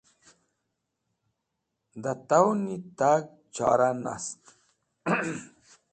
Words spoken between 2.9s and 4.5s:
tag chora nast